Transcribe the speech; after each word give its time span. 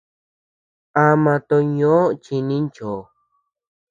Ama 1.05 1.33
too 1.47 1.61
ñoʼö 1.77 2.01
chi 2.23 2.35
ninchoo. 2.47 2.99